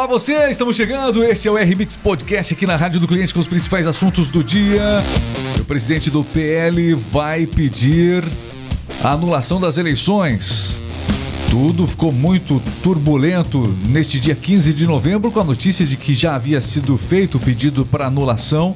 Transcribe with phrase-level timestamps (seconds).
[0.00, 1.22] Olá você, estamos chegando.
[1.22, 4.42] Este é o RMix Podcast aqui na Rádio do Cliente com os principais assuntos do
[4.42, 4.96] dia.
[5.60, 8.24] O presidente do PL vai pedir
[9.04, 10.80] a anulação das eleições.
[11.50, 13.58] Tudo ficou muito turbulento
[13.88, 17.38] neste dia 15 de novembro com a notícia de que já havia sido feito o
[17.38, 18.74] pedido para anulação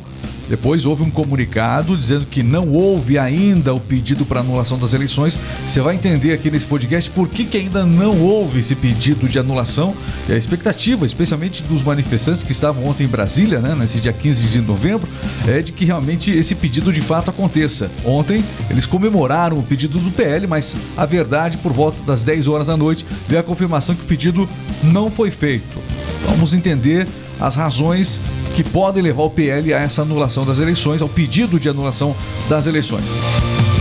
[0.49, 5.39] depois houve um comunicado dizendo que não houve ainda o pedido para anulação das eleições.
[5.67, 9.39] Você vai entender aqui nesse podcast por que, que ainda não houve esse pedido de
[9.39, 9.95] anulação
[10.29, 14.49] e a expectativa, especialmente dos manifestantes que estavam ontem em Brasília, né, nesse dia 15
[14.49, 15.09] de novembro,
[15.47, 17.91] é de que realmente esse pedido de fato aconteça.
[18.05, 22.67] Ontem eles comemoraram o pedido do PL, mas a verdade, por volta das 10 horas
[22.67, 24.49] da noite, veio a confirmação que o pedido
[24.83, 25.79] não foi feito.
[26.29, 27.07] Vamos entender
[27.41, 28.21] as razões
[28.55, 32.15] que podem levar o PL a essa anulação das eleições, ao pedido de anulação
[32.49, 33.05] das eleições.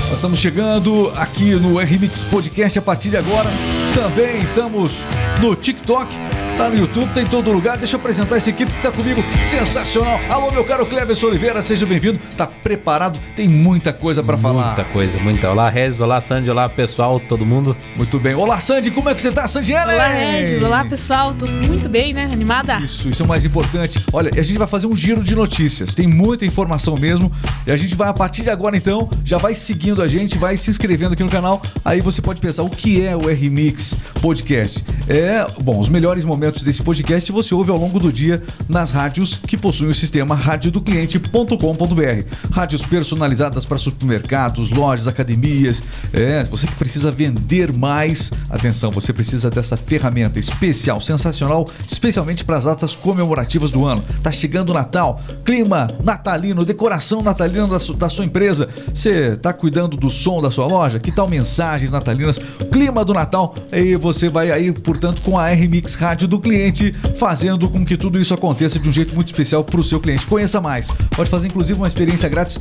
[0.05, 3.49] Nós estamos chegando aqui no RMix Podcast a partir de agora.
[3.93, 5.05] Também estamos
[5.39, 6.15] no TikTok
[6.57, 7.77] Tá no YouTube, tá em todo lugar.
[7.77, 9.23] Deixa eu apresentar essa equipe que tá comigo.
[9.41, 10.19] Sensacional.
[10.29, 12.19] Alô, meu caro Cleverson Oliveira, seja bem-vindo.
[12.37, 13.19] Tá preparado?
[13.35, 14.67] Tem muita coisa para falar.
[14.67, 15.49] Muita coisa, muita.
[15.49, 15.99] Olá, Regis.
[15.99, 16.51] Olá, Sandy.
[16.51, 17.75] Olá, pessoal, todo mundo.
[17.97, 18.35] Muito bem.
[18.35, 18.91] Olá, Sandy.
[18.91, 19.95] Como é que você tá, Sandy Ellen?
[19.95, 20.63] Olá, Regis.
[20.63, 21.33] Olá, pessoal.
[21.33, 22.29] Tudo muito bem, né?
[22.31, 22.77] Animada?
[22.77, 24.05] Isso, isso é o mais importante.
[24.13, 25.95] Olha, a gente vai fazer um giro de notícias.
[25.95, 27.31] Tem muita informação mesmo.
[27.65, 30.55] E a gente vai, a partir de agora, então, já vai seguindo a gente, vai
[30.55, 31.63] se inscrevendo aqui no canal.
[31.83, 34.85] Aí você pode pensar, o que é o R-Mix Podcast?
[35.09, 38.91] É, bom, os melhores momentos momentos desse podcast você ouve ao longo do dia nas
[38.91, 42.27] rádios que possuem o sistema radiodocliente.com.br.
[42.51, 45.81] Rádios personalizadas para supermercados, lojas, academias.
[46.11, 52.57] É, você que precisa vender mais, atenção, você precisa dessa ferramenta especial, sensacional, especialmente para
[52.57, 54.03] as datas comemorativas do ano.
[54.21, 58.67] Tá chegando o Natal, clima natalino, decoração natalina da, su da sua empresa.
[58.93, 60.99] Você tá cuidando do som da sua loja?
[60.99, 62.37] Que tal mensagens natalinas?
[62.69, 63.55] Clima do Natal.
[63.71, 68.19] E você vai aí, portanto, com a R-Mix Rádio do cliente, fazendo com que tudo
[68.19, 70.25] isso aconteça de um jeito muito especial para o seu cliente.
[70.25, 70.87] Conheça mais.
[71.15, 72.59] Pode fazer inclusive uma experiência grátis,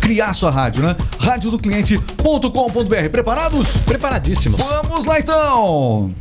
[0.00, 0.94] criar sua rádio, né?
[1.18, 3.08] radiodocliente.com.br.
[3.10, 3.68] Preparados?
[3.86, 4.60] Preparadíssimos.
[4.60, 6.12] Vamos lá então.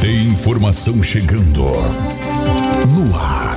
[0.00, 3.56] Tem informação chegando no ar.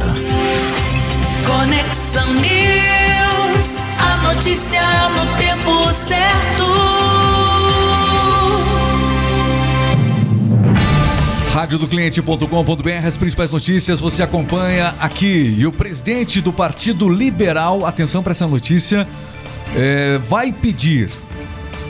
[1.48, 3.03] Conexão News
[4.44, 4.82] notícia
[5.12, 6.64] no tempo certo.
[11.54, 15.56] Radiodocliente.com.br, as principais notícias você acompanha aqui.
[15.58, 19.08] E o presidente do Partido Liberal, atenção para essa notícia,
[19.78, 21.10] é, vai pedir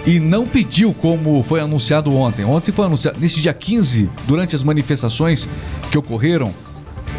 [0.06, 2.46] e não pediu como foi anunciado ontem.
[2.46, 5.50] Ontem foi anunciado, nesse dia 15, durante as manifestações
[5.90, 6.54] que ocorreram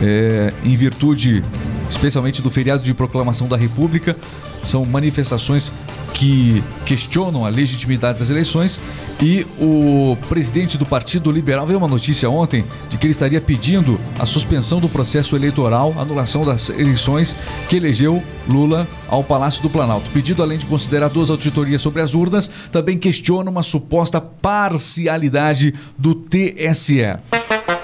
[0.00, 1.42] é, em virtude
[1.88, 4.16] especialmente do feriado de proclamação da República,
[4.64, 5.72] são manifestações
[6.12, 8.80] que questionam a legitimidade das eleições
[9.20, 13.98] e o presidente do Partido Liberal veio uma notícia ontem de que ele estaria pedindo
[14.18, 17.34] a suspensão do processo eleitoral, anulação das eleições
[17.68, 20.08] que elegeu Lula ao Palácio do Planalto.
[20.08, 25.74] O pedido, além de considerar duas auditorias sobre as urnas, também questiona uma suposta parcialidade
[25.98, 27.16] do TSE.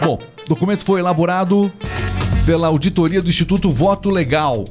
[0.00, 1.72] Bom, documento foi elaborado
[2.46, 4.64] pela auditoria do Instituto Voto Legal,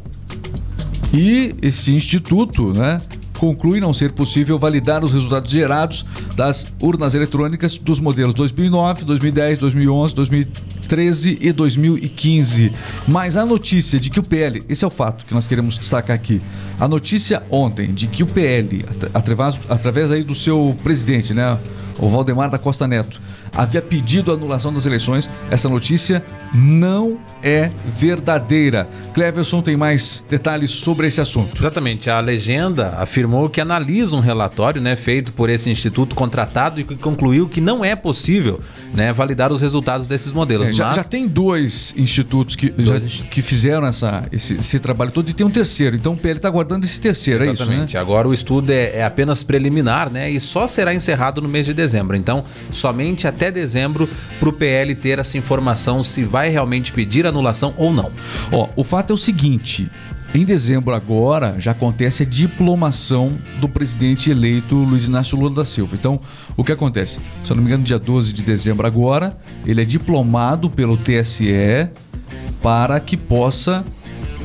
[1.14, 3.00] e esse instituto, né,
[3.40, 6.06] conclui não ser possível validar os resultados gerados
[6.36, 12.74] das urnas eletrônicas dos modelos 2009, 2010, 2011, 2013 e 2015.
[13.08, 16.16] Mas a notícia de que o PL, esse é o fato que nós queremos destacar
[16.16, 16.42] aqui.
[16.78, 21.58] A notícia ontem de que o PL, através, através aí do seu presidente, né,
[22.00, 23.20] o Valdemar da Costa Neto,
[23.56, 25.30] havia pedido a anulação das eleições.
[25.50, 26.24] Essa notícia
[26.54, 28.88] não é verdadeira.
[29.14, 31.60] Cleverson tem mais detalhes sobre esse assunto.
[31.60, 32.10] Exatamente.
[32.10, 36.96] A legenda afirmou que analisa um relatório né, feito por esse instituto contratado e que
[36.96, 38.60] concluiu que não é possível
[38.94, 40.70] né, validar os resultados desses modelos.
[40.70, 40.96] É, já, mas...
[40.98, 45.34] já, tem dois institutos que, dois já, que fizeram essa, esse, esse, trabalho todo e
[45.34, 45.96] tem um terceiro.
[45.96, 47.82] Então o PL está aguardando esse terceiro, Exatamente.
[47.82, 47.96] é isso?
[47.96, 48.02] Né?
[48.02, 51.74] Agora o estudo é, é apenas preliminar né, e só será encerrado no mês de
[51.74, 51.89] dezembro.
[52.18, 54.08] Então, somente até até dezembro
[54.40, 58.12] para o PL ter essa informação se vai realmente pedir anulação ou não.
[58.52, 59.90] Ó, o fato é o seguinte:
[60.34, 65.96] em dezembro agora já acontece a diplomação do presidente eleito Luiz Inácio Lula da Silva.
[65.96, 66.20] Então,
[66.56, 67.20] o que acontece?
[67.44, 71.90] Se eu não me engano, dia 12 de dezembro agora, ele é diplomado pelo TSE
[72.62, 73.84] para que possa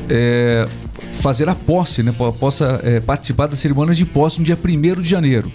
[0.09, 0.67] é,
[1.11, 2.13] fazer a posse, né?
[2.39, 5.51] possa é, participar da cerimônia de posse no dia 1 de janeiro.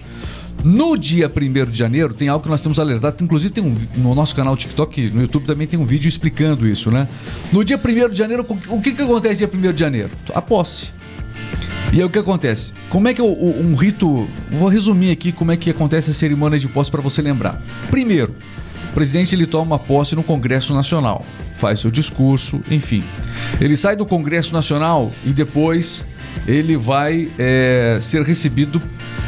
[0.65, 4.15] No dia 1 de janeiro, tem algo que nós temos alertado, inclusive tem um, no
[4.15, 7.09] nosso canal TikTok, no YouTube também tem um vídeo explicando isso, né?
[7.51, 10.11] No dia 1 de janeiro, o que, que acontece dia 1 de janeiro?
[10.35, 10.93] A posse.
[11.93, 12.73] E aí o que acontece?
[12.89, 14.29] Como é que um rito.
[14.51, 17.61] Vou resumir aqui como é que acontece a cerimônia de posse para você lembrar.
[17.91, 18.35] Primeiro,
[18.91, 21.25] o presidente ele toma posse no Congresso Nacional,
[21.55, 23.03] faz seu discurso, enfim.
[23.61, 26.05] Ele sai do Congresso Nacional e depois
[26.47, 28.81] ele vai é, ser recebido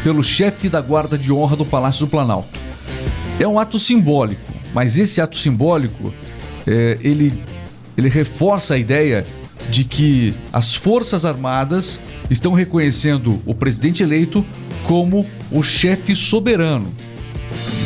[0.03, 2.61] pelo chefe da guarda de honra do Palácio do Planalto.
[3.39, 6.13] É um ato simbólico, mas esse ato simbólico
[6.67, 7.33] é, ele,
[7.97, 9.27] ele reforça a ideia
[9.71, 11.99] de que as Forças Armadas
[12.31, 14.45] estão reconhecendo o presidente eleito
[14.85, 16.93] como o chefe soberano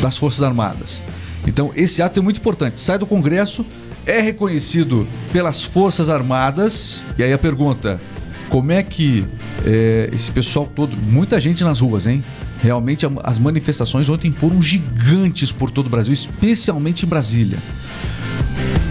[0.01, 1.03] das Forças Armadas.
[1.45, 2.79] Então, esse ato é muito importante.
[2.79, 3.65] Sai do Congresso,
[4.05, 7.03] é reconhecido pelas Forças Armadas.
[7.17, 8.01] E aí a pergunta:
[8.49, 9.25] como é que
[9.65, 12.23] é, esse pessoal todo, muita gente nas ruas, hein?
[12.61, 17.57] Realmente as manifestações ontem foram gigantes por todo o Brasil, especialmente em Brasília.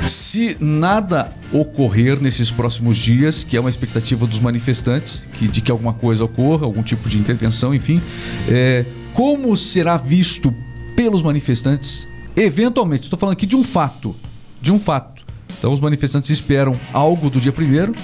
[0.06, 5.70] Se nada ocorrer nesses próximos dias, que é uma expectativa dos manifestantes, que, de que
[5.70, 8.00] alguma coisa ocorra, algum tipo de intervenção, enfim,
[8.48, 10.54] é, como será visto
[10.94, 12.06] pelos manifestantes,
[12.36, 14.14] eventualmente, estou falando aqui de um fato,
[14.62, 15.24] de um fato.
[15.58, 17.94] Então os manifestantes esperam algo do dia primeiro,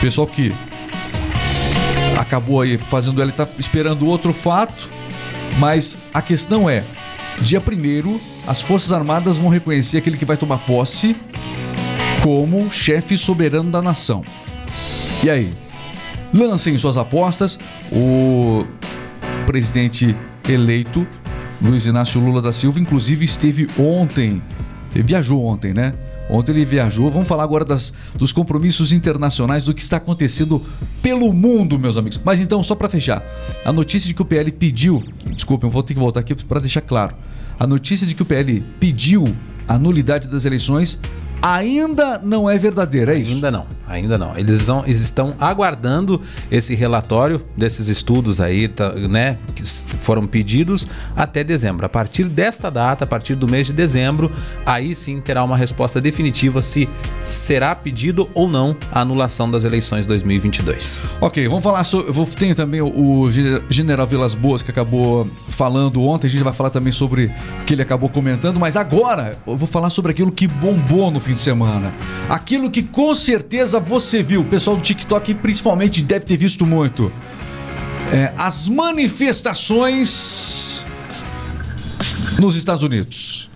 [0.00, 0.52] pessoal que
[2.34, 4.90] acabou aí fazendo ela está esperando outro fato,
[5.58, 6.82] mas a questão é,
[7.40, 11.14] dia primeiro, as Forças Armadas vão reconhecer aquele que vai tomar posse
[12.24, 14.24] como chefe soberano da nação.
[15.22, 15.52] E aí?
[16.32, 17.56] Lancem suas apostas.
[17.92, 18.66] O
[19.46, 20.16] presidente
[20.48, 21.06] eleito,
[21.62, 24.42] Luiz Inácio Lula da Silva, inclusive esteve ontem,
[24.92, 25.94] viajou ontem, né?
[26.34, 27.10] Ontem ele viajou.
[27.10, 30.60] Vamos falar agora das, dos compromissos internacionais, do que está acontecendo
[31.00, 32.20] pelo mundo, meus amigos.
[32.24, 33.22] Mas então, só para fechar,
[33.64, 36.60] a notícia de que o PL pediu, desculpem, eu vou ter que voltar aqui para
[36.60, 37.14] deixar claro.
[37.58, 39.24] A notícia de que o PL pediu
[39.68, 41.00] a nulidade das eleições
[41.48, 43.34] ainda não é verdadeira, é isso?
[43.34, 44.34] Ainda não, ainda não.
[44.36, 46.18] Eles, vão- eles estão aguardando
[46.50, 51.84] esse relatório desses estudos aí, tá, né, que foram pedidos até dezembro.
[51.84, 54.32] A partir desta data, a partir do mês de dezembro,
[54.64, 56.88] aí sim terá uma resposta definitiva se
[57.22, 61.02] será pedido ou não a anulação das eleições 2022.
[61.20, 62.10] Ok, vamos falar sobre.
[62.10, 62.86] Vou, tem também o,
[63.20, 66.26] o Gen- General Vilas Boas que acabou falando ontem.
[66.26, 67.26] A gente vai falar também sobre
[67.60, 68.58] o que ele acabou comentando.
[68.58, 71.92] Mas agora eu vou falar sobre aquilo que bombou no fim de semana.
[72.28, 74.42] Aquilo que com certeza você viu.
[74.42, 77.10] O pessoal do TikTok principalmente deve ter visto muito.
[78.12, 80.84] É, as manifestações
[82.38, 83.50] nos Estados Unidos.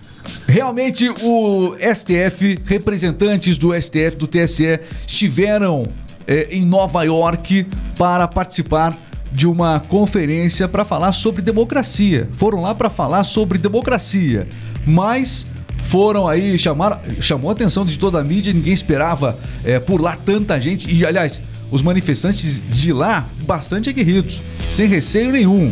[0.47, 5.83] Realmente o STF, representantes do STF, do TSE, estiveram
[6.27, 7.67] eh, em Nova York
[7.97, 8.97] para participar
[9.31, 12.27] de uma conferência para falar sobre democracia.
[12.33, 14.47] Foram lá para falar sobre democracia,
[14.87, 20.01] mas foram aí chamar, chamou a atenção de toda a mídia, ninguém esperava eh, por
[20.01, 21.41] lá tanta gente e aliás
[21.71, 25.71] os manifestantes de lá bastante aguerridos, sem receio nenhum.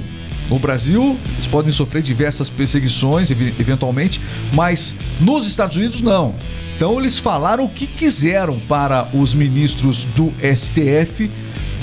[0.49, 4.21] No Brasil, eles podem sofrer diversas perseguições, ev- eventualmente,
[4.53, 6.33] mas nos Estados Unidos não.
[6.77, 11.29] Então eles falaram o que quiseram para os ministros do STF,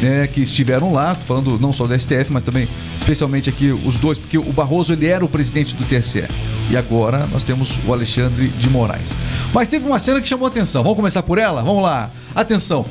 [0.00, 4.19] né, que estiveram lá, falando não só do STF, mas também especialmente aqui os dois,
[4.19, 6.25] porque o Barroso ele era o presidente do TSE.
[6.70, 9.14] E agora nós temos o Alexandre de Moraes.
[9.52, 10.82] Mas teve uma cena que chamou a atenção.
[10.82, 11.62] Vamos começar por ela?
[11.62, 12.11] Vamos lá.
[12.35, 12.85] Atenção.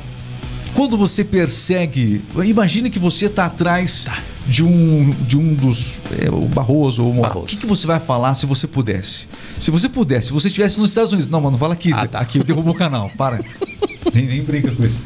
[0.74, 4.06] Quando você persegue, imagine que você está atrás
[4.46, 7.30] de um de um dos é, o Barroso ou o Moraes.
[7.30, 7.46] O Barroso.
[7.54, 9.28] que, que você vai falar se você pudesse?
[9.60, 12.18] Se você pudesse, se você estivesse nos Estados Unidos, não, mano, fala aqui, Ah, tá.
[12.18, 13.40] aqui eu derrubo o canal, para.
[14.12, 15.00] nem, nem brinca com isso.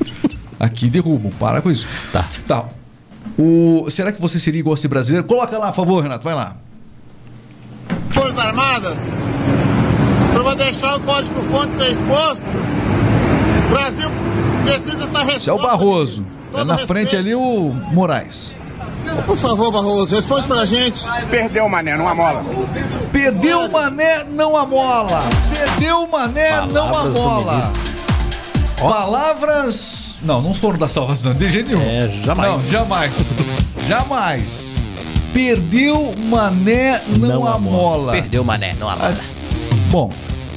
[0.59, 1.87] Aqui derrubam, para com isso.
[2.12, 2.25] Tá.
[2.47, 2.65] Tá.
[3.38, 5.27] O, será que você seria igual a esse brasileiro?
[5.27, 6.57] Coloca lá, por favor, Renato, vai lá.
[8.11, 8.99] Forças Armadas,
[10.35, 12.45] eu vou deixar o código fonte ser exposto.
[13.67, 14.09] O Brasil
[14.65, 16.27] precisa estar Esse é o Barroso.
[16.53, 18.57] Tá na frente ali o Moraes.
[19.27, 21.07] Por favor, Barroso, responde pra gente.
[21.31, 22.45] Perdeu o mané, não amola.
[23.12, 25.21] Perdeu o mané, não a mola.
[25.50, 27.61] Perdeu o mané, não a mola.
[28.80, 30.18] Palavras.
[30.23, 31.82] Não, não foram da salvação, de jeito nenhum.
[31.82, 32.50] É, jamais.
[32.50, 33.35] Não, jamais.
[33.87, 34.76] jamais.
[35.32, 38.12] Perdeu mané, não, a mola.
[38.12, 39.16] Perdeu mané, não amola.
[39.90, 40.11] Bom,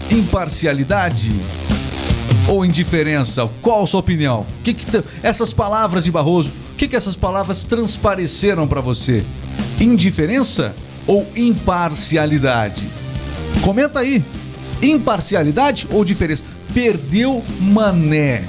[0.09, 1.31] imparcialidade
[2.47, 3.49] ou indiferença?
[3.61, 4.45] Qual a sua opinião?
[4.63, 9.23] Que que t- essas palavras de Barroso, o que, que essas palavras transpareceram para você?
[9.79, 10.73] Indiferença
[11.05, 12.87] ou imparcialidade?
[13.61, 14.23] Comenta aí.
[14.81, 16.43] Imparcialidade ou diferença?
[16.73, 18.43] Perdeu mané.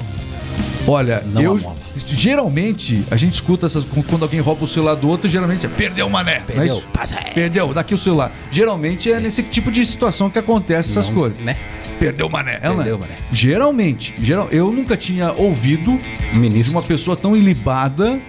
[0.86, 1.60] Olha, Não eu
[2.06, 6.08] geralmente a gente escuta essas quando alguém rouba o celular do outro, geralmente é perdeu
[6.08, 6.42] mané.
[6.54, 6.82] não é Perdeu.
[7.34, 8.32] Perdeu, daqui o celular.
[8.50, 11.38] Geralmente é nesse tipo de situação que acontece essas Não, coisas.
[11.38, 11.56] né?
[11.98, 12.58] Perdeu o mané.
[12.62, 12.74] é, é?
[12.74, 13.14] Perdeu o mané.
[13.32, 15.98] Geralmente, geral, eu nunca tinha ouvido
[16.32, 16.78] de Ministro.
[16.78, 18.20] uma pessoa tão ilibada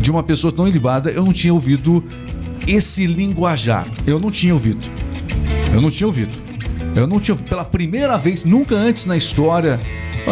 [0.00, 2.04] de uma pessoa tão ilibada, eu não tinha ouvido
[2.66, 3.86] esse linguajar.
[4.06, 4.84] Eu não tinha ouvido.
[5.72, 6.43] Eu não tinha ouvido.
[6.94, 7.36] Eu não tinha.
[7.36, 9.80] Pela primeira vez, nunca antes na história.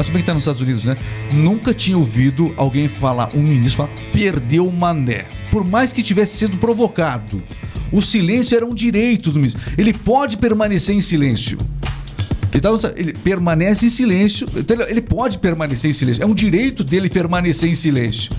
[0.03, 0.97] Se bem que tá nos Estados Unidos, né?
[1.35, 5.27] Nunca tinha ouvido alguém falar, um ministro falar, perdeu o mané.
[5.51, 7.43] Por mais que tivesse sido provocado.
[7.93, 9.61] O silêncio era um direito do ministro.
[9.77, 11.59] Ele pode permanecer em silêncio.
[12.55, 14.47] Então, ele permanece em silêncio.
[14.89, 16.23] Ele pode permanecer em silêncio.
[16.23, 18.33] É um direito dele permanecer em silêncio.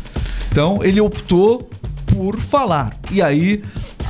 [0.52, 1.70] Então, ele optou
[2.08, 2.98] por falar.
[3.12, 3.64] E aí,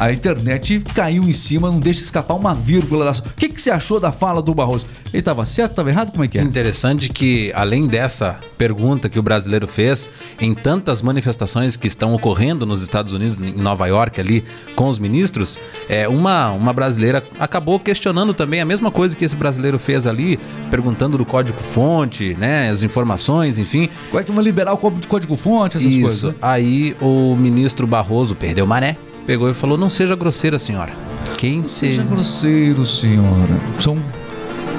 [0.03, 3.05] a internet caiu em cima, não deixa escapar uma vírgula.
[3.05, 3.11] Da...
[3.11, 4.85] O que, que você achou da fala do Barroso?
[5.13, 6.11] Ele estava certo, estava errado?
[6.11, 6.41] Como é que é?
[6.41, 10.09] Interessante que, além dessa pergunta que o brasileiro fez,
[10.41, 14.43] em tantas manifestações que estão ocorrendo nos Estados Unidos, em Nova York, ali,
[14.75, 15.57] com os ministros,
[15.87, 20.37] é, uma, uma brasileira acabou questionando também a mesma coisa que esse brasileiro fez ali,
[20.69, 23.87] perguntando do código-fonte, né, as informações, enfim.
[24.09, 26.13] Como é que vão liberar o código de código-fonte, essas coisas?
[26.13, 26.27] Isso.
[26.27, 26.35] né?
[26.41, 30.93] Aí o ministro Barroso perdeu o mané, pegou e falou: não seja grosseira, senhora.
[31.37, 32.03] Quem Seja seja.
[32.03, 33.59] grosseiro, senhora.
[33.79, 33.97] São.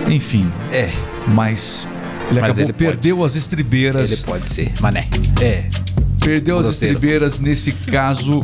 [0.09, 0.91] Enfim, É,
[1.29, 1.87] mas.
[2.31, 2.85] Ele Mas acabou, ele pode.
[2.85, 4.11] perdeu as estribeiras.
[4.13, 4.73] ele pode ser.
[4.81, 5.07] Mané.
[5.43, 5.65] É.
[6.21, 6.95] Perdeu as Grosseiro.
[6.95, 8.43] estribeiras nesse caso.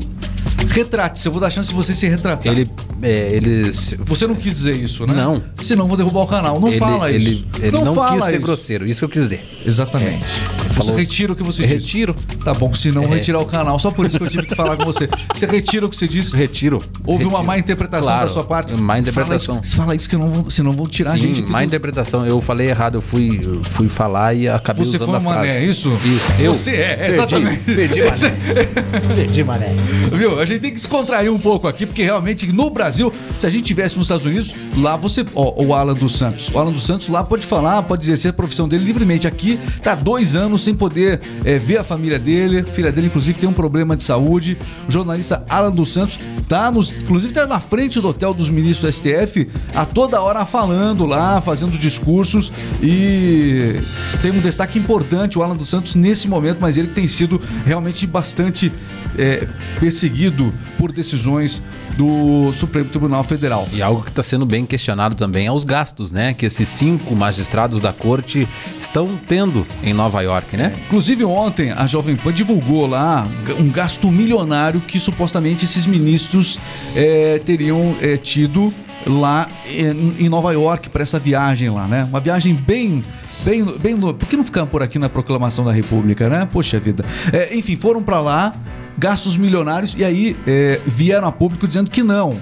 [0.68, 2.52] Retrate-se, eu vou dar chance de você se retratar.
[2.52, 2.70] Ele.
[3.02, 3.70] É, ele.
[4.04, 5.14] Você não quis dizer isso, né?
[5.14, 5.42] Não.
[5.56, 6.60] Senão vou derrubar o canal.
[6.60, 7.46] Não ele, fala ele, isso.
[7.60, 8.42] Ele não, fala quis ser isso.
[8.42, 9.62] grosseiro, isso que eu quis dizer.
[9.64, 10.24] Exatamente.
[10.70, 11.74] Você falou- retira o que você disse.
[11.74, 12.14] Retiro.
[12.44, 13.20] Tá bom, senão eu vou É.
[13.20, 13.78] retirar o canal.
[13.78, 15.08] Só por isso que eu tive que falar com você.
[15.34, 16.36] Você retira o que você disse.
[16.36, 16.82] Retiro.
[17.04, 17.46] Houve uma Retiro.
[17.46, 18.74] má interpretação Claro, da sua parte.
[18.74, 19.56] Má interpretação.
[19.56, 21.58] Fala isso, fala isso que eu não vou, senão vão tirar a gente Sim, má
[21.58, 22.24] do- interpretação.
[22.26, 25.36] Eu falei errado, eu fui, eu fui falar e acabei Você usando foi a frase.
[25.36, 25.92] mané, é isso?
[26.04, 26.32] Isso.
[26.38, 27.62] Eu Você é, exatamente.
[27.64, 28.36] Perdi, mané.
[29.14, 29.74] Perdi, mané.
[30.12, 30.38] Viu?
[30.40, 33.64] A gente tem que descontrair um pouco aqui, porque realmente no Brasil, se a gente
[33.64, 35.24] tivesse nos Estados Unidos, lá você.
[35.34, 36.50] Ó, o Alan dos Santos.
[36.52, 39.26] O Alan dos Santos lá pode falar, pode exercer a profissão dele livremente.
[39.26, 42.60] Aqui tá dois anos sem poder é, ver a família dele.
[42.60, 44.56] A filha dele, inclusive, tem um problema de saúde.
[44.88, 46.92] O jornalista Alan dos Santos tá nos.
[46.92, 51.40] Inclusive, tá na frente do hotel dos ministros do STF a toda hora falando lá,
[51.40, 52.52] fazendo discursos.
[52.82, 53.80] E
[54.22, 57.40] tem um destaque importante, o Alan dos Santos, nesse momento, mas ele que tem sido
[57.64, 58.72] realmente bastante
[59.20, 59.46] é,
[59.78, 61.62] perseguido por decisões
[61.96, 63.68] do Supremo Tribunal Federal.
[63.72, 66.32] E algo que está sendo bem questionado também é os gastos, né?
[66.32, 68.48] Que esses cinco magistrados da corte
[68.78, 70.74] estão tendo em Nova York, né?
[70.86, 76.58] Inclusive ontem a Jovem Pan divulgou lá um gasto milionário que supostamente esses ministros
[76.96, 78.72] eh, teriam eh, tido
[79.06, 82.04] lá em, em Nova York para essa viagem lá, né?
[82.04, 83.02] Uma viagem bem
[83.44, 86.48] bem bem lo- por que não ficamos por aqui na proclamação da República, né?
[86.50, 87.04] Poxa vida.
[87.32, 88.54] Eh, enfim, foram para lá
[88.98, 92.36] gastos milionários e aí eh, vieram a público dizendo que não.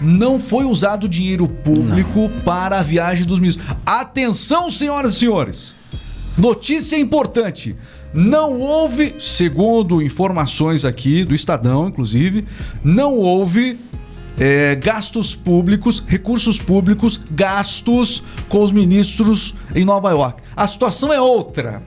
[0.00, 3.66] Não foi usado dinheiro público para a viagem dos ministros.
[3.86, 5.74] Atenção, senhoras e senhores!
[6.36, 7.76] Notícia importante.
[8.12, 12.44] Não houve, segundo informações aqui do Estadão, inclusive,
[12.84, 13.78] não houve
[14.44, 20.42] é, gastos públicos, recursos públicos gastos com os ministros em Nova York.
[20.56, 21.80] A situação é outra.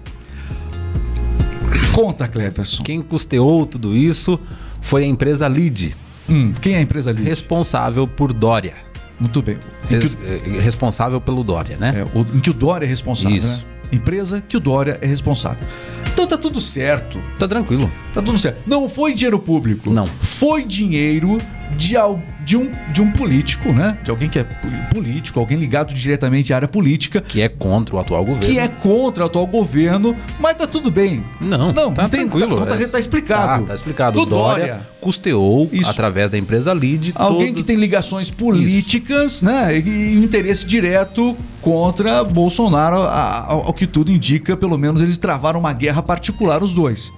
[1.93, 2.81] Conta, Cleverson.
[2.83, 4.39] Quem custeou tudo isso
[4.81, 5.95] foi a empresa Lid,
[6.29, 7.24] Hum, quem é a empresa ali?
[7.24, 8.74] responsável por Dória.
[9.19, 9.57] Muito bem.
[9.89, 11.93] Res- eh, responsável pelo Dória, né?
[12.05, 13.65] é, o- em que o Dória é responsável, Isso.
[13.67, 13.97] né?
[13.97, 15.65] Empresa que o Dória é responsável.
[16.12, 17.21] Então tá tudo certo.
[17.38, 17.89] Tá tranquilo.
[18.13, 18.57] Tá tudo certo.
[18.65, 19.89] Não foi dinheiro público.
[19.91, 20.07] Não.
[20.07, 21.38] Foi dinheiro
[21.77, 23.97] de, al- de, um, de um político, né?
[24.03, 27.95] De alguém que é po- político, alguém ligado diretamente à área política, Que é contra
[27.95, 28.45] o atual governo.
[28.45, 31.23] que é contra o atual governo, mas tá tudo bem.
[31.41, 32.55] Não, Não, tá não tem- tranquilo.
[32.65, 33.61] tá- tá- tá explicado.
[33.63, 34.13] Tá, tá explicado.
[34.15, 34.81] Do O Dória, Dória.
[35.01, 35.89] custeou, Isso.
[35.89, 39.77] através da empresa Lid, Alguém todo- que tem ligações políticas, né?
[39.79, 46.01] E, interesse direto contra Bolsonaro, ao que tudo indica, pelo menos eles travaram uma guerra
[46.01, 47.11] particular, os dois.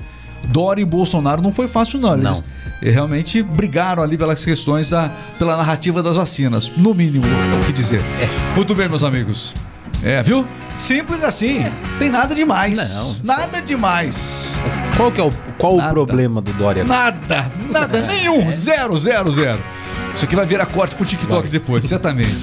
[0.47, 2.13] Dória e Bolsonaro não foi fácil, não.
[2.13, 2.43] Eles Não.
[2.81, 6.71] eh, realmente brigaram ali pelas questões da pela narrativa das vacinas.
[6.77, 8.01] No mínimo, é o que dizer.
[8.55, 9.53] Muito bem, meus amigos.
[10.03, 10.45] É, viu?
[10.77, 11.65] Simples assim.
[11.97, 12.77] Tem nada demais.
[12.77, 14.55] Não, Nada demais.
[14.95, 15.89] Qual que é o, qual Nada.
[15.89, 16.83] o problema do Dória?
[16.83, 18.49] Nada, nada, nenhum.
[18.53, 19.59] Zero, zero, zero.
[20.15, 22.35] Isso aqui vai virar corte pro TikTok depois, certamente.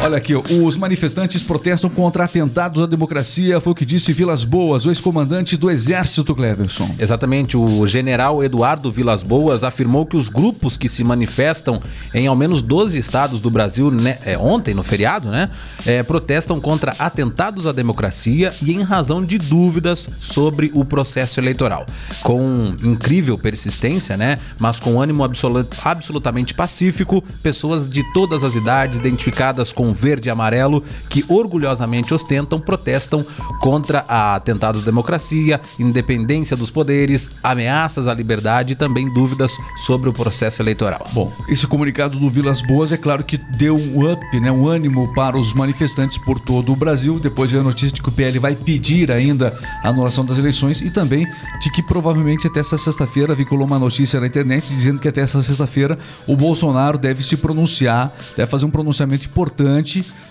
[0.00, 4.86] Olha aqui, os manifestantes protestam contra atentados à democracia, foi o que disse Vilas Boas,
[4.86, 6.88] o ex-comandante do Exército Cleverson.
[7.00, 11.82] Exatamente, o general Eduardo Vilas Boas afirmou que os grupos que se manifestam
[12.14, 15.50] em ao menos 12 estados do Brasil, né, é, ontem, no feriado, né,
[15.84, 21.84] é, protestam contra atentados à democracia e em razão de dúvidas sobre o processo eleitoral.
[22.22, 29.00] Com incrível persistência, né, mas com ânimo absolu- absolutamente pacífico, pessoas de todas as idades,
[29.00, 33.24] identificadas com tom verde e amarelo que orgulhosamente ostentam protestam
[33.60, 40.12] contra atentados à democracia, independência dos poderes, ameaças à liberdade e também dúvidas sobre o
[40.12, 41.06] processo eleitoral.
[41.12, 45.12] Bom, esse comunicado do Vilas Boas é claro que deu um up, né, um ânimo
[45.14, 47.18] para os manifestantes por todo o Brasil.
[47.18, 50.80] Depois veio a notícia de que o PL vai pedir ainda a anulação das eleições
[50.80, 51.26] e também
[51.60, 55.40] de que provavelmente até essa sexta-feira vinculou uma notícia na internet dizendo que até essa
[55.40, 59.77] sexta-feira o Bolsonaro deve se pronunciar, deve fazer um pronunciamento importante.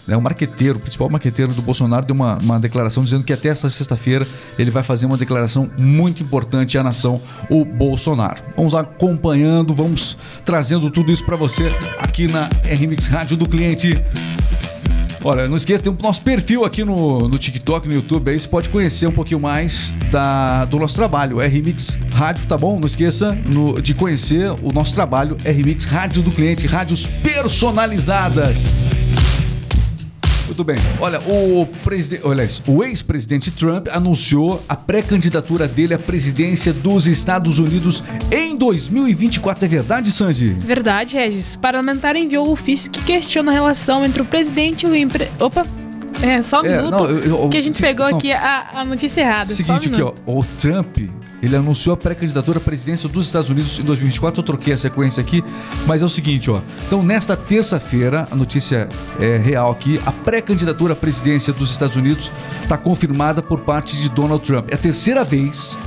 [0.07, 3.49] Né, o marqueteiro, o principal marqueteiro do Bolsonaro deu uma, uma declaração dizendo que até
[3.49, 4.25] essa sexta-feira
[4.57, 8.41] ele vai fazer uma declaração muito importante à nação, o Bolsonaro.
[8.55, 14.01] Vamos acompanhando, vamos trazendo tudo isso para você aqui na RMix Rádio do Cliente.
[15.23, 18.47] Olha, não esqueça, tem o nosso perfil aqui no, no TikTok, no YouTube, aí você
[18.47, 22.79] pode conhecer um pouquinho mais da, do nosso trabalho, RMix Rádio, tá bom?
[22.79, 28.63] Não esqueça no- de conhecer o nosso trabalho, RMix Rádio do Cliente, rádios personalizadas.
[30.47, 30.77] Muito bem.
[30.99, 37.59] Olha, o presidente, olha o ex-presidente Trump anunciou a pré-candidatura dele à presidência dos Estados
[37.59, 39.65] Unidos em 2024.
[39.65, 40.49] É verdade, Sandy?
[40.59, 41.55] Verdade, Regis.
[41.55, 45.27] O parlamentar enviou o ofício que questiona a relação entre o presidente e o empre...
[45.39, 45.65] Opa!
[46.21, 46.91] É, só um É, minuto.
[46.91, 48.17] não, eu- eu- que a gente se- pegou não.
[48.17, 49.53] aqui a, a notícia errada.
[49.53, 50.97] só um Seguinte aqui, ó, o Trump,
[51.41, 54.41] ele anunciou a pré-candidatura à presidência dos Estados Unidos em 2024.
[54.41, 55.43] Eu troquei a sequência aqui,
[55.85, 56.61] mas é o seguinte, ó.
[56.85, 58.87] Então, nesta terça-feira, a notícia
[59.19, 64.09] é real aqui, a pré-candidatura à presidência dos Estados Unidos está confirmada por parte de
[64.09, 64.69] Donald Trump.
[64.69, 65.77] É a terceira vez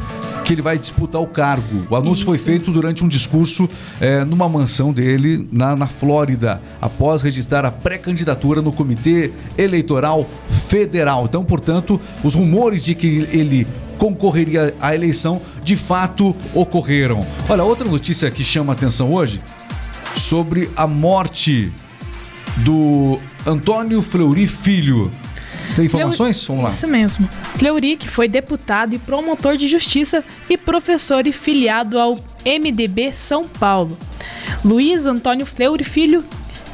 [0.50, 1.86] que ele vai disputar o cargo.
[1.88, 2.44] O anúncio foi Isso.
[2.44, 8.60] feito durante um discurso é, numa mansão dele na, na Flórida, após registrar a pré-candidatura
[8.60, 10.28] no Comitê Eleitoral
[10.66, 11.26] Federal.
[11.26, 13.64] Então, portanto, os rumores de que ele
[13.96, 17.24] concorreria à eleição de fato ocorreram.
[17.48, 19.40] Olha, outra notícia que chama atenção hoje
[20.16, 21.72] sobre a morte
[22.64, 25.12] do Antônio Fleury Filho.
[25.76, 26.46] Tem informações?
[26.46, 26.70] Vamos lá.
[26.70, 27.28] Isso mesmo.
[27.96, 33.96] Que foi deputado e promotor de justiça e professor e filiado ao MDB São Paulo.
[34.64, 36.24] Luiz Antônio Fleury Filho,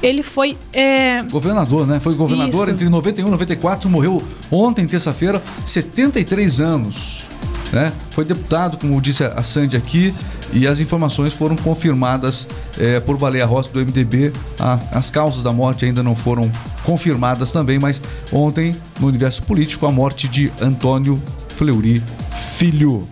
[0.03, 0.57] ele foi.
[0.73, 2.01] é, Governador, né?
[2.01, 2.71] Foi governador Isso.
[2.71, 7.25] entre 91 e 94, morreu ontem, terça-feira, 73 anos.
[7.73, 7.93] Né?
[8.11, 10.15] Foi deputado, como disse a Sandy aqui,
[10.53, 12.47] e as informações foram confirmadas
[12.79, 14.33] eh, por Baleia Rossi do MDB.
[14.59, 16.51] A- as causas da morte ainda não foram
[16.85, 18.01] confirmadas também, mas
[18.33, 22.03] ontem, no universo político, a morte de Antônio Fleury
[22.57, 23.07] Filho.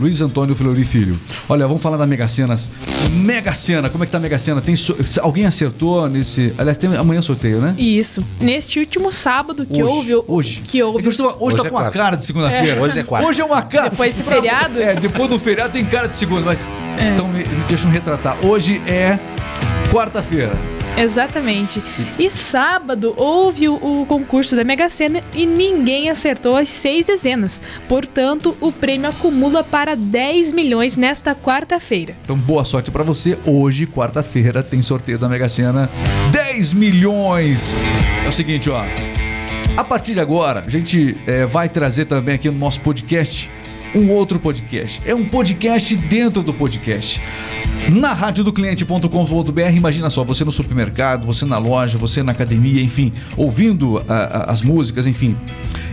[0.00, 1.18] Luiz Antônio Fleury Filho.
[1.48, 2.70] Olha, vamos falar da Mega Senas.
[3.12, 4.60] Mega Sena, como é que tá a Mega Sena?
[4.60, 6.52] Tem so- Alguém acertou nesse.
[6.56, 7.74] Aliás, tem amanhã sorteio, né?
[7.78, 8.22] Isso.
[8.40, 10.14] Neste último sábado que houve.
[10.14, 10.60] o- Hoje.
[10.62, 10.98] Que houve.
[10.98, 11.98] É que hoje, tá- hoje Hoje tá é com a quarta.
[11.98, 12.76] cara de segunda-feira.
[12.76, 12.80] É.
[12.80, 13.28] Hoje é quarta.
[13.28, 13.90] Hoje é uma cara.
[13.90, 14.80] Depois desse feriado?
[14.80, 16.66] É, depois do feriado tem cara de segunda, mas.
[16.98, 17.10] É.
[17.12, 18.38] Então me, me deixa eu retratar.
[18.46, 19.18] Hoje é
[19.90, 20.56] quarta-feira.
[20.98, 21.82] Exatamente.
[22.18, 27.62] E sábado houve o, concurso da Mega Sena e ninguém acertou as seis dezenas.
[27.88, 32.14] Portanto, o prêmio acumula para 10 milhões nesta quarta-feira.
[32.24, 33.38] Então, boa sorte pra você.
[33.44, 35.88] Hoje, quarta-feira, tem sorteio da Mega Sena.
[36.32, 37.74] 10 milhões!
[38.24, 38.84] É o seguinte, ó.
[39.76, 43.50] A partir de agora, a gente é, vai trazer também aqui no nosso podcast
[43.94, 45.00] um outro podcast.
[45.06, 47.20] É um podcast dentro do podcast.
[47.92, 54.02] Na radiodocliente.com.br, imagina só, você no supermercado, você na loja, você na academia, enfim, ouvindo
[54.08, 55.36] a- a- as músicas, enfim.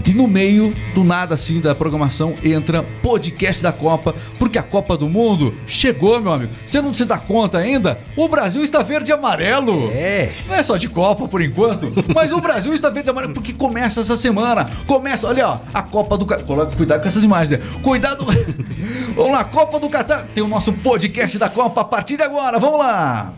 [0.05, 4.97] E no meio do nada assim da programação entra podcast da Copa, porque a Copa
[4.97, 6.51] do Mundo chegou, meu amigo.
[6.65, 7.99] Você não se dá conta ainda?
[8.17, 9.89] O Brasil está verde e amarelo.
[9.93, 10.31] É.
[10.47, 13.53] Não é só de Copa por enquanto, mas o Brasil está verde e amarelo porque
[13.53, 14.69] começa essa semana.
[14.85, 16.25] Começa, olha, ó, a Copa do.
[16.25, 17.59] Coloca cuidado com essas imagens.
[17.59, 17.65] né?
[17.85, 18.25] Cuidado.
[19.15, 20.25] Vamos lá, Copa do Catar.
[20.33, 22.57] Tem o nosso podcast da Copa a partir de agora.
[22.57, 23.31] Vamos lá.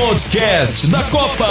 [0.00, 1.46] Podcast da Copa.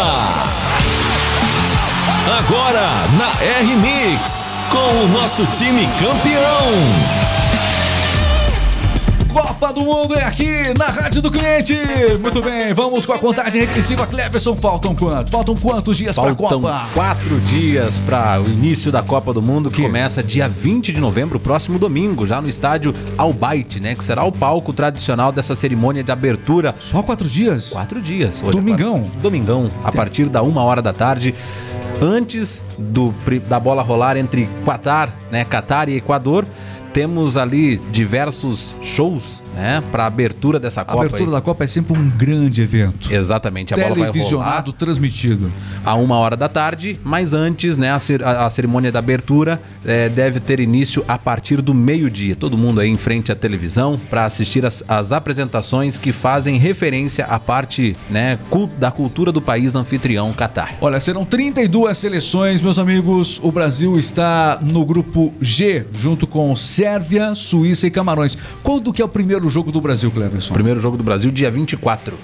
[2.40, 7.35] Agora na R-Mix, com o nosso time campeão.
[9.36, 11.76] Copa do Mundo é aqui na Rádio do Cliente.
[12.22, 14.08] Muito bem, vamos com a contagem regressiva.
[14.08, 15.30] Cleverson, faltam quanto?
[15.30, 16.88] Faltam quantos dias para a Faltam Copa?
[16.94, 19.82] quatro dias para o início da Copa do Mundo, que Que?
[19.82, 23.94] começa dia 20 de novembro, próximo domingo, já no estádio Albaite, né?
[23.94, 26.74] Que será o palco tradicional dessa cerimônia de abertura.
[26.80, 27.72] Só quatro dias?
[27.72, 28.42] Quatro dias.
[28.42, 29.02] Hoje é Domingão?
[29.02, 31.36] quatro- Domingão, a partir da uma hora da tarde.
[32.02, 33.14] Antes do,
[33.50, 36.46] da bola rolar entre Qatar, né, Qatar e Equador,
[36.96, 41.00] temos ali diversos shows, né, para abertura dessa A Copa.
[41.00, 41.32] abertura aí.
[41.32, 43.14] da Copa é sempre um grande evento.
[43.14, 45.52] Exatamente, a bola vai rolar transmitido.
[45.86, 49.62] a uma hora da tarde, mas antes, né, a, cer- a- a cerimônia da abertura
[49.86, 52.34] eh, deve ter início a partir do meio-dia.
[52.34, 57.26] Todo mundo aí em frente à televisão para assistir as, as apresentações que fazem referência
[57.26, 60.78] à parte, né, cul- da cultura do país anfitrião, Catar.
[60.80, 63.38] Olha, serão 32 seleções, meus amigos.
[63.44, 66.56] O Brasil está no grupo G, junto com
[66.86, 68.38] Sérvia, Suíça e Camarões.
[68.62, 70.54] Quando que é o primeiro jogo do Brasil, Cleverson?
[70.54, 72.16] Primeiro jogo do Brasil, dia 24.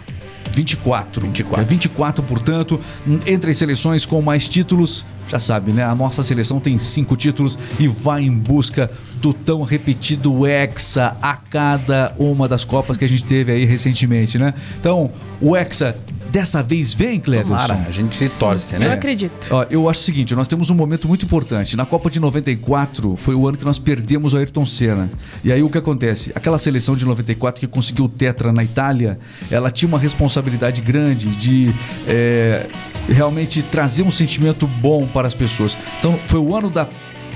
[0.53, 1.19] 24.
[1.19, 1.61] 24.
[1.63, 2.79] É 24, portanto,
[3.25, 5.03] entre as seleções com mais títulos.
[5.27, 5.83] Já sabe, né?
[5.83, 11.35] A nossa seleção tem cinco títulos e vai em busca do tão repetido Hexa a
[11.37, 14.53] cada uma das Copas que a gente teve aí recentemente, né?
[14.79, 15.09] Então,
[15.41, 15.95] o Hexa
[16.31, 17.49] dessa vez vem, Cleverson.
[17.49, 18.93] Tomara, a gente torce, Eu né?
[18.93, 19.31] acredito.
[19.51, 21.75] Ó, eu acho o seguinte, nós temos um momento muito importante.
[21.75, 25.11] Na Copa de 94 foi o ano que nós perdemos o Ayrton Senna.
[25.43, 26.31] E aí o que acontece?
[26.33, 31.27] Aquela seleção de 94 que conseguiu o Tetra na Itália, ela tinha uma responsabilidade grande
[31.35, 31.73] de
[32.07, 32.67] é,
[33.07, 35.77] realmente trazer um sentimento bom para as pessoas.
[35.99, 36.87] Então foi o ano da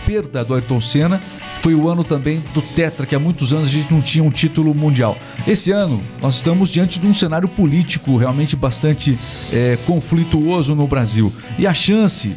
[0.05, 1.19] perda do Ayrton Senna.
[1.61, 4.29] Foi o ano também do Tetra, que há muitos anos a gente não tinha um
[4.29, 5.17] título mundial.
[5.47, 9.17] Esse ano, nós estamos diante de um cenário político realmente bastante
[9.51, 11.33] é, conflituoso no Brasil.
[11.57, 12.35] E a chance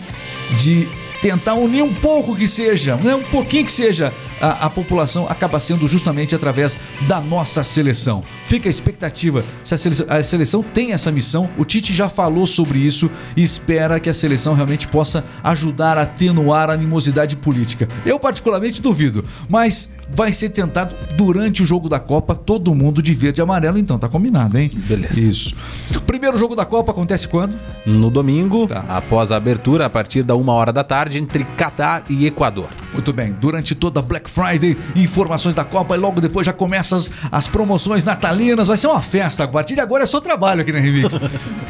[0.58, 0.88] de
[1.20, 5.58] tentar unir um pouco que seja, né, um pouquinho que seja, a, a população acaba
[5.58, 6.78] sendo justamente através
[7.08, 8.22] da nossa seleção.
[8.46, 11.50] Fica a expectativa se a seleção, a seleção tem essa missão.
[11.58, 16.02] O Tite já falou sobre isso e espera que a seleção realmente possa ajudar a
[16.02, 17.88] atenuar a animosidade política.
[18.06, 23.12] Eu particularmente duvido, mas vai ser tentado durante o jogo da Copa, todo mundo de
[23.12, 24.70] verde e amarelo, então tá combinado, hein?
[24.74, 25.26] Beleza.
[25.26, 25.54] Isso.
[25.94, 27.58] O primeiro jogo da Copa acontece quando?
[27.84, 28.84] No domingo, Tá.
[28.88, 32.68] após a abertura, a partir da uma hora da tarde, entre Catar e Equador.
[32.92, 36.98] Muito bem, durante toda a Black Friday, informações da Copa e logo depois já começam
[36.98, 38.68] as, as promoções natalinas.
[38.68, 39.44] Vai ser uma festa.
[39.44, 41.18] A partir de agora é só trabalho aqui na Remix.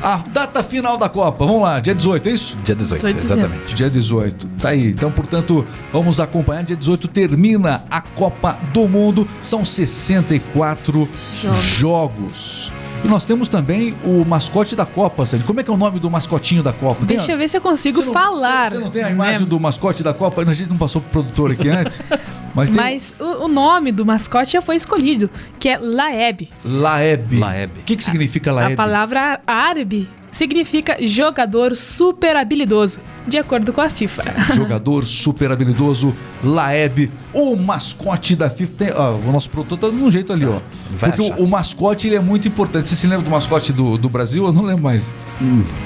[0.03, 2.57] a data final da Copa, vamos lá, dia 18, é isso?
[2.65, 3.75] Dia 18, 18 de exatamente.
[3.75, 4.91] Dia 18, tá aí.
[4.91, 6.63] Então, portanto, vamos acompanhar.
[6.63, 9.29] Dia 18 termina a Copa do Mundo.
[9.41, 11.09] São 64
[11.43, 11.99] jogos.
[12.09, 12.78] Jogos.
[13.05, 15.45] E nós temos também o mascote da Copa, Sandy.
[15.45, 17.07] Como é que é o nome do mascotinho da Copa?
[17.07, 18.73] Tem Deixa a- eu ver se eu consigo Você não- falar.
[18.73, 19.47] Você não tem a imagem né?
[19.47, 20.43] do mascote da Copa?
[20.43, 22.03] A gente não passou pro produtor aqui antes.
[22.55, 25.31] Mas tem Mas o, o nome do mascote já foi escolhido,
[25.61, 26.49] que é Laeb.
[26.65, 27.39] Laeb.
[27.39, 27.71] Laeb.
[27.79, 28.73] O que, que significa Laeb?
[28.73, 34.23] A palavra árabe significa jogador super habilidoso, de acordo com a FIFA.
[34.55, 38.73] Jogador super habilidoso, Laeb, o mascote da FIFA.
[38.85, 40.59] Tem- ó, o nosso produtor tá dando um jeito ali, ó.
[40.93, 42.89] Vai Porque o, o mascote ele é muito importante.
[42.89, 44.47] Você se lembra do mascote do, do Brasil?
[44.47, 45.13] Eu não lembro mais.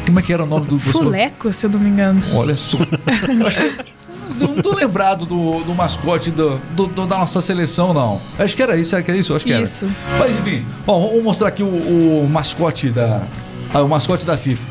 [0.06, 0.92] Como é que era o nome do mascote?
[1.04, 2.22] Fuleco, se eu não me engano.
[2.34, 2.78] Olha só.
[4.38, 8.20] Não tô lembrado do, do mascote do, do- do- da nossa seleção, não.
[8.38, 9.34] Acho que era isso, era que era isso?
[9.34, 9.62] Acho que era.
[9.62, 9.86] Isso.
[10.18, 13.22] Mas enfim, ó, vamos mostrar aqui o, o mascote da.
[13.72, 14.62] Ah, o mascote da FIFA.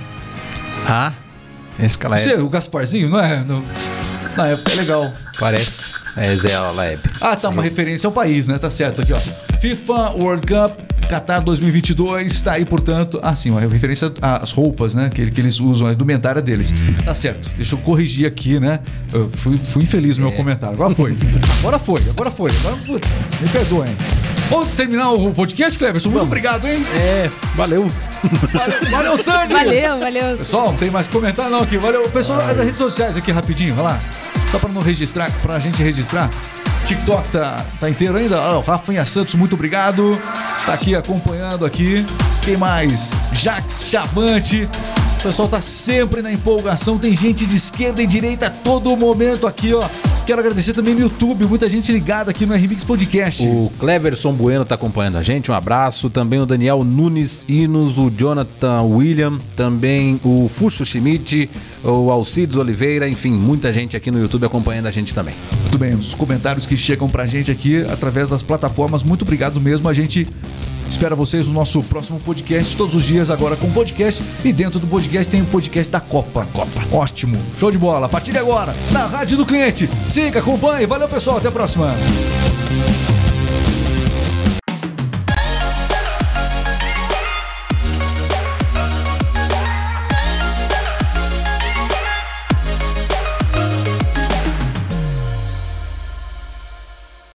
[0.87, 1.13] Ah,
[1.79, 3.43] esse cara Você, é, o Gasparzinho, não é?
[3.43, 3.63] No-
[4.35, 5.13] na época é legal.
[5.39, 6.01] parece.
[6.17, 6.99] É Zé Laeb.
[7.21, 8.57] Ah, tá, uma referência ao país, né?
[8.57, 9.19] Tá certo aqui, ó.
[9.59, 10.77] FIFA World Cup
[11.09, 13.19] Qatar 2022, tá aí, portanto.
[13.23, 15.09] Ah, sim, uma referência às roupas, né?
[15.13, 16.73] Que, que eles usam, a indumentária deles.
[17.03, 18.79] Tá certo, deixa eu corrigir aqui, né?
[19.13, 20.75] Eu fui, fui infeliz no meu comentário.
[20.75, 21.15] Agora foi.
[21.59, 22.51] Agora foi, agora foi.
[22.59, 23.95] Agora, putz, me perdoem.
[24.51, 26.09] Vamos terminar o podcast, Cleverson?
[26.09, 26.83] Muito obrigado, hein?
[26.99, 27.89] É, valeu.
[28.51, 29.53] Valeu, valeu Sandy!
[29.53, 30.37] Valeu, valeu.
[30.37, 31.77] Pessoal, não tem mais comentário não aqui.
[31.77, 32.03] Valeu.
[32.09, 33.99] Pessoal, é das redes sociais aqui rapidinho, vai lá.
[34.51, 36.29] Só pra não registrar, pra gente registrar.
[36.85, 38.41] TikTok tá, tá inteiro ainda?
[38.41, 40.21] Ó, o Rafinha Santos, muito obrigado.
[40.65, 42.05] Tá aqui acompanhando aqui.
[42.43, 43.11] Quem mais?
[43.31, 44.67] Jax Chavante.
[45.19, 46.97] O pessoal tá sempre na empolgação.
[46.97, 49.81] Tem gente de esquerda e direita a todo momento aqui, ó.
[50.31, 53.45] Quero agradecer também no YouTube, muita gente ligada aqui no RMix Podcast.
[53.45, 56.09] O Cleverson Bueno tá acompanhando a gente, um abraço.
[56.09, 61.49] Também o Daniel Nunes Inos, o Jonathan William, também o Fuxo Schmidt,
[61.83, 65.35] o Alcides Oliveira, enfim, muita gente aqui no YouTube acompanhando a gente também.
[65.63, 69.89] Muito bem, os comentários que chegam pra gente aqui através das plataformas, muito obrigado mesmo.
[69.89, 70.25] A gente
[70.91, 74.23] espera vocês no nosso próximo podcast, todos os dias agora com podcast.
[74.43, 76.47] E dentro do podcast tem o podcast da Copa.
[76.53, 76.81] Copa.
[76.91, 78.05] Ótimo, show de bola.
[78.05, 79.89] A partir de agora, na Rádio do Cliente.
[80.05, 80.85] Siga, acompanhe.
[80.85, 81.37] Valeu, pessoal.
[81.37, 81.95] Até a próxima.